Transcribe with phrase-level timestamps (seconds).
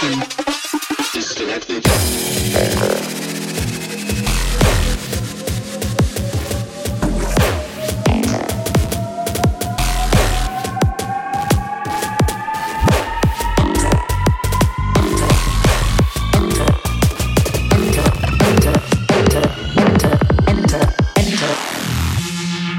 [0.00, 0.20] been
[1.12, 1.82] disconnected.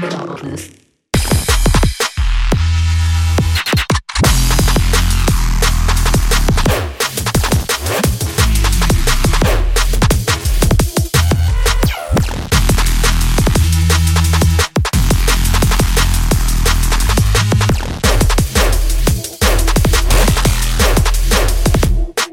[0.00, 0.79] darkness.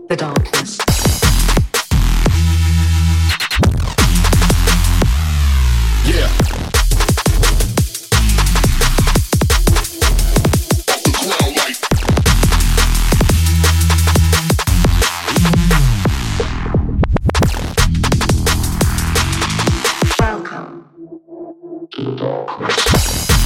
[0.07, 0.77] the darkness.
[6.05, 6.31] Yeah.
[21.97, 23.36] The darkness.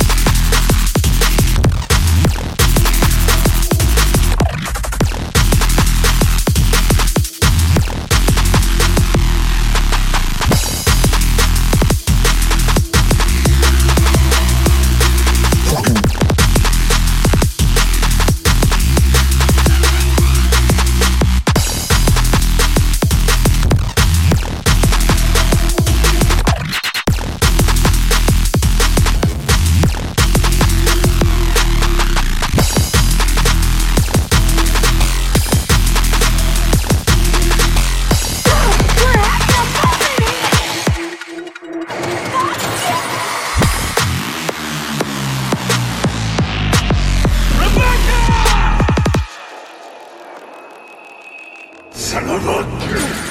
[52.02, 53.31] さらば。